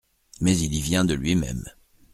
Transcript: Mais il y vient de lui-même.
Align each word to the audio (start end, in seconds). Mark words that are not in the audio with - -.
Mais 0.39 0.57
il 0.57 0.73
y 0.73 0.81
vient 0.81 1.05
de 1.05 1.13
lui-même. 1.13 1.63